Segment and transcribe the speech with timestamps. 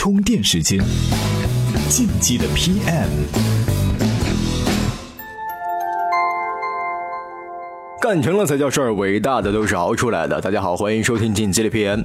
[0.00, 0.78] 充电时间，
[1.88, 3.08] 进击的 PM。
[8.00, 10.40] 干成了才叫事儿，伟大的都是熬出来的。
[10.40, 12.04] 大家好，欢迎收听进击的 PM。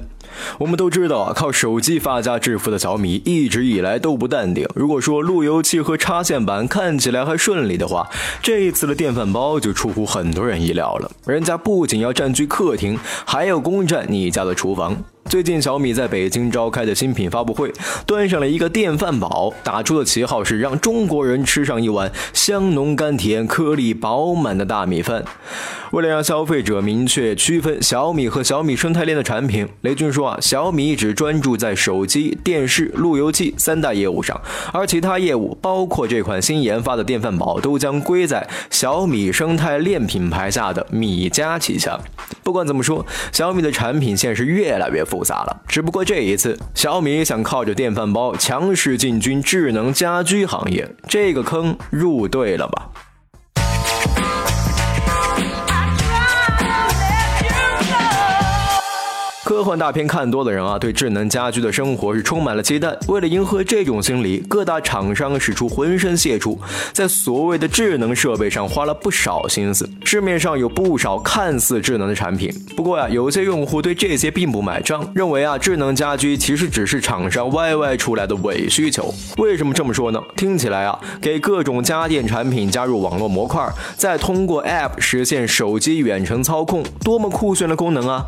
[0.58, 4.68] 我们都知道，靠手机发家致富的小米一直以来都不淡定。
[4.74, 8.10] 如果说路由器和插线板看起来还顺利的话，
[8.42, 11.08] 这一次的电饭煲就出乎很多人意料了。
[11.26, 14.96] 人家不仅要占据客厅，还要攻占你家的厨房。
[15.34, 17.68] 最近小米在北京召开的新品发布会，
[18.06, 25.24] 端上了一个电饭煲，打出的旗号是让中国人吃上一碗香浓甘甜、颗粒饱满的大米饭。
[25.90, 34.40] 为了让消费者明确区分小米和小米生态链的产品，雷军说啊，小米只专注在手机、电视、路由器三大业务上，
[34.72, 41.98] 而其他业务，包括这款新研发的电饭煲，都将归在小米生态链品牌下的米家旗下。
[42.44, 45.62] 不管怎么说，小米的产品线是越来越复杂了。
[45.66, 52.90] 只不过这一次，小米想靠着电饭煲强势进军智能家居行业，这个坑入对了吧？
[59.54, 62.92] 科幻大片看多的人啊，对智能家居的生活是充满了期待。
[63.06, 66.60] 为了迎合这种心理，各大厂商使出浑身解数，
[66.92, 69.88] 在所谓的智能设备上花了不少心思。
[70.02, 79.14] 市面上有不少看似智能的产品，不过呀，有些用户对这些并不买账，认为啊，智能家居其实只是厂商歪歪出来的伪需求。
[79.36, 80.20] 为什么这么说呢？
[80.34, 83.64] 听起来啊，给各种家电产品加入网络模块，
[83.96, 88.24] 再通过 App 实现手机远程操控，多么酷炫的功能啊！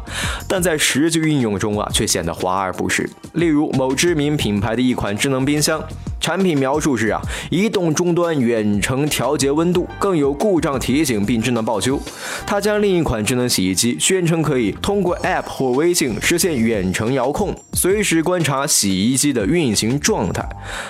[0.49, 3.09] 但在实实运用中啊，却显得华而不实。
[3.35, 5.83] 例如，某知名品牌的一款智能冰箱。
[6.27, 12.01] 产品描述是啊，移动终端远程调节温度，更有故障提醒并智能报修。
[12.45, 20.45] 它将另一款智能洗衣机宣称可以通过 App 或微信实现远程遥控，随时观察洗衣机的运行状态。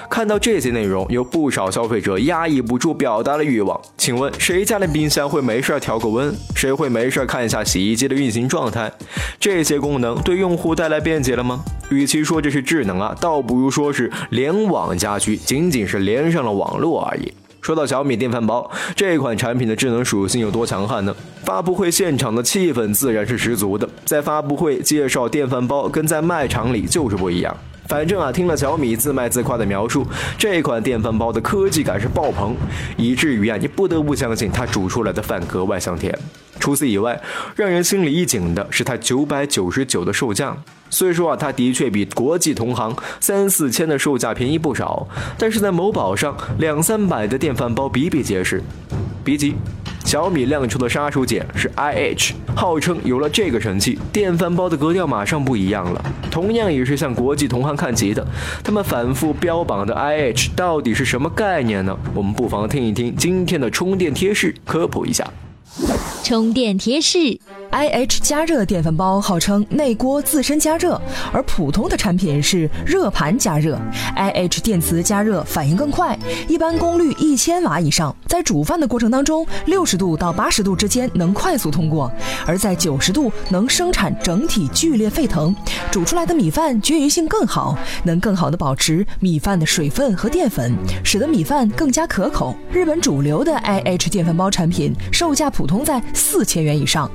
[0.08, 3.78] 看到这些内容，有不少消费者压抑不住表达了欲望。
[3.98, 6.34] 请问谁家的冰箱会没事调个温？
[6.54, 8.90] 谁会没事看一下洗衣机的运行状态？
[9.38, 11.62] 这些功能对用户带来便捷了吗？
[11.90, 15.25] 与其说这是智能啊，倒不如说是联网家居。
[15.34, 17.32] 仅仅是连上了网络而已。
[17.62, 21.16] 说到小米电饭煲这款产品的智能属性有多强悍呢？
[21.42, 23.88] 发布会现场的气氛自然是十足的。
[24.04, 27.56] 在发布会介绍电饭煲，跟在卖场里就是不一样。
[27.88, 30.06] 反正啊，听了小米自卖自夸的描述，
[30.38, 32.54] 这款电饭煲的科技感是爆棚，
[32.96, 36.16] 以至于啊，你不得不相信它煮出来的饭格外香甜。
[36.60, 37.20] 除此以外，
[37.54, 40.56] 让人心里一紧的是它九百九十九的售价。
[40.90, 45.06] 虽说啊，它的确比国际同行三四千的售价便宜不少，
[45.38, 48.62] 但是在某宝上两三百的电饭煲比比皆是。
[49.24, 49.54] 别急，
[50.04, 56.04] 小米亮出的杀手锏是 IH，号称有了这个神器，电饭煲的格调马上不一样了。
[56.30, 58.24] 同样也是向国际同行看齐的，
[58.62, 61.98] 他们反复标榜的 IH 到底是什么概念呢？
[62.14, 65.28] 我们不妨听一听今天的充电贴士，科普一下。
[66.22, 67.38] 充电贴士。
[67.76, 70.98] IH 加热电饭煲号称内锅自身加热，
[71.30, 73.78] 而普通的产品是热盘加热。
[74.16, 82.10] IH 电磁加热反应更快，一般功率一千瓦以上，在煮饭的过程当中，六十度到八十度之间能快速通过，
[82.46, 85.54] 而在九十度能生产整体剧烈沸腾，
[85.90, 92.56] 煮出来的米饭均匀性更好，能更好的保持米饭的水分和淀粉，使得米饭更加可口。
[92.72, 97.10] 日本主流的 IH 电饭煲产品售价普通在四千元以上。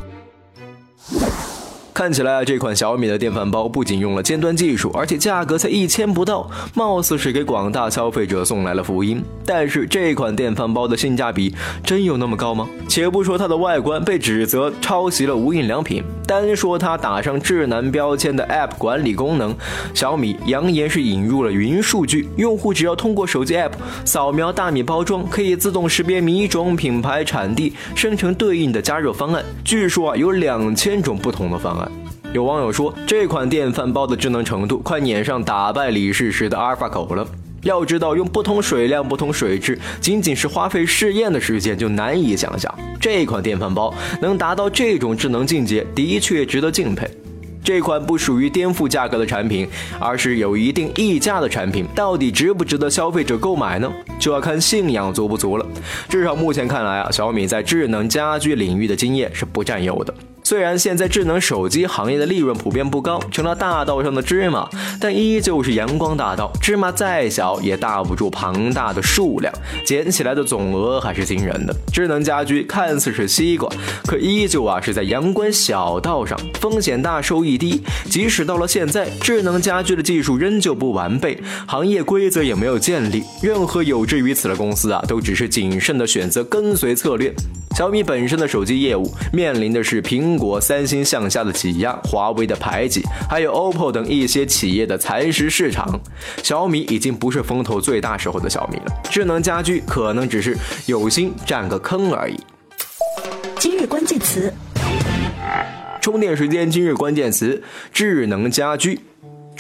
[1.94, 9.22] 看起来啊，这款小米的电饭煲不仅用了尖端技术，而且价格才一千不到，貌似是给广大消费者送来了福音。
[9.46, 12.68] 但是这款电饭煲的性价比真有那么高吗？
[12.92, 19.56] 且不说它的外观被指责抄袭了无印良品，单说它打上智能标签的 App 管理功能，
[19.94, 23.72] 小米扬言是引入了云数据，用户只要通过手机 App
[24.04, 29.42] 扫描大米包装，可以自动识别米种、品牌、产地，生成对应的加热方案。
[29.64, 31.90] 据说啊，有两千种不同的方案。
[32.34, 37.26] 有网友说，这款电饭煲的智能程度快撵上打败李世石的阿尔法狗了。
[37.64, 42.74] 要知道，用不同水量、不同水质，仅仅是花费试验的时间就难以想象。
[43.00, 47.10] 这款电饭煲能达到这种智能境界，的确值得敬佩。
[47.64, 49.68] 这款不属于颠覆价格的产品，
[50.00, 53.92] 而是有一定溢价的产品，到底值不值得消费者购买呢？
[54.20, 55.66] 就要看信仰足不足了。
[56.10, 60.12] 至少目前看来啊，小米在智能家居领域的经验是不占优的。
[60.52, 64.68] 虽然现在智能手机行业的利润普遍不高，成了大道上的芝麻，
[65.00, 66.52] 但依旧是阳光大道。
[66.62, 69.54] 芝麻再小也大不住庞大的数量，
[69.86, 71.74] 捡起来的总额还是惊人的。
[71.94, 73.72] 智能家居看似是西瓜，
[74.06, 77.82] 可依旧啊是在阳关小道上，风险大，收益低。
[78.10, 87.34] 即使到了现在，智能家居的技术仍旧不完备，行业规则也没有建立，任何有志于此的公司啊，都只是谨慎的选择跟随策略。
[87.78, 96.02] 小米本身的手机业务面临的是苹果、三星向下的挤压，华为的排挤，还有 OPPO 等一些企业的蚕食市场。
[96.42, 100.58] 小米已经不是风头最大时候的小米了，智能家居可能只是
[100.88, 102.40] 有心占个坑而已。
[103.60, 104.52] 今日关键词：
[106.02, 106.68] 充电时间。
[106.72, 107.62] 今日关键词：
[107.94, 109.00] 智能家居。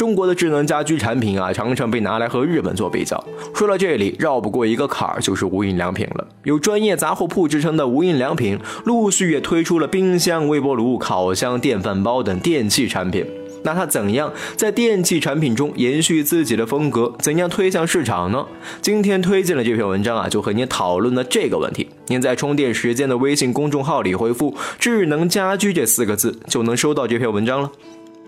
[0.01, 3.24] 中国的智能家居产品啊，常常被拿来和日本做比较。
[3.53, 6.27] 说到这里，绕不过一个坎儿，就是无印良品了。
[6.44, 13.24] 有专业杂货铺之称的无印良品，陆续也推出了冰箱、微波炉、烤箱、电饭煲等电器产品。
[13.62, 17.13] 那它怎样在电器产品中延续自己的风格？
[17.19, 18.44] 怎样推向市场呢？
[18.81, 21.88] 今天推荐的这篇文章啊，就和您讨论了这个问题。
[22.07, 27.69] 您在充电时间的微信公众号里回复“智能家居”这四个字，就能收到这篇文章了。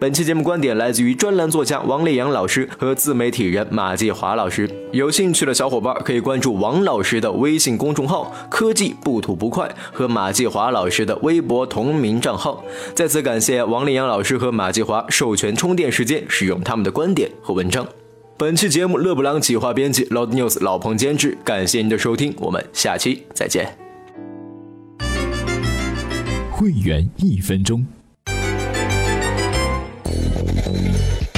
[0.03, 4.69] 本期节目观点来自于专栏作家王立阳老师和自媒体人马继华老师。
[4.91, 12.61] 有兴趣的小伙伴可以关注王老师的微信公众号“科技不吐不快”和马继华老师的微博同名账号。
[12.94, 17.88] 再次感谢王立阳老师和马继华授权充电时间使用他们的观点和文章。
[18.38, 23.73] 本期节目勒布朗企划编辑 Loud News 老彭监制，感谢您的收听，我们下期再见。
[26.51, 27.85] 会员一分钟。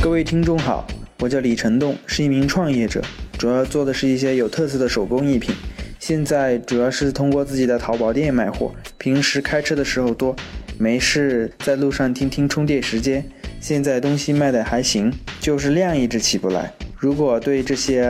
[0.01, 0.85] 各位听众好，
[1.19, 3.01] 我叫李成栋，是一名创业者，
[3.37, 5.53] 主要做的是一些有特色的手工艺品。
[5.99, 10.35] 现在主要是通过自己的淘宝店卖货，平时开车的时候多，
[10.77, 13.25] 没事在路上听听充电时间。
[13.59, 16.71] 现在东西卖的还行，就是量一直起不来。
[17.05, 18.03] 如果对这些，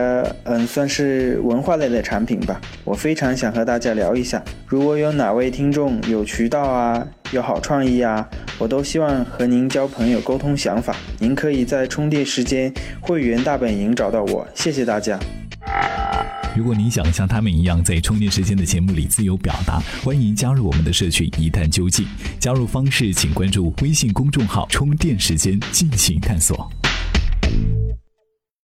[0.44, 4.42] 嗯，算是文化类的产品吧，我非常想和大家聊一下。
[4.66, 8.26] 如果有哪位听众有渠道啊，有好创意啊，
[8.56, 10.96] 我都希望和您交朋友、沟通想法。
[11.18, 14.48] 您可以在充电时间会员大本营找到我。
[14.54, 15.20] 谢谢大家。
[16.56, 22.06] 如果您想像他们一样在充电时间的节目里自由表达，欢迎加入我们的社群，一探究竟。
[22.40, 26.66] 加入方式请关注微信公众号“充电时间”进行探索。